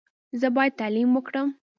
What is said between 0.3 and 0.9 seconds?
زه باید